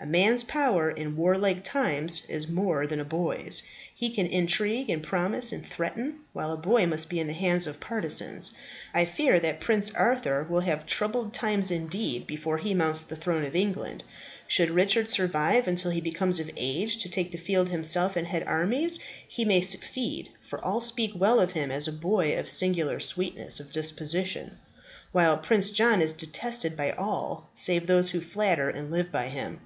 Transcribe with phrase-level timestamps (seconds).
[0.00, 3.62] A man's power, in warlike times, is more than a boy's.
[3.94, 7.66] He can intrigue and promise and threaten, while a boy must be in the hands
[7.66, 8.52] of partisans.
[8.92, 13.44] I fear that Prince Arthur will have troubled times indeed before he mounts the throne
[13.46, 14.04] of England.
[14.46, 18.42] Should Richard survive until he becomes of age to take the field himself and head
[18.46, 23.00] armies, he may succeed, for all speak well of him as a boy of singular
[23.00, 24.58] sweetness of disposition,
[25.12, 29.60] while Prince John is detested by all save those who flatter and live by him.